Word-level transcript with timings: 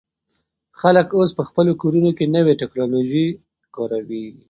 خلک 0.79 1.07
اوس 1.17 1.29
په 1.37 1.43
خپلو 1.49 1.71
کورونو 1.81 2.11
کې 2.17 2.25
نوې 2.35 2.53
ټیکنالوژي 2.61 3.27
کاروي. 3.75 4.25